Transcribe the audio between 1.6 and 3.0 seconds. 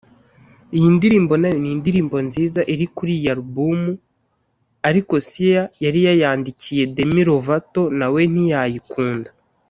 ni indirimbo nziza iri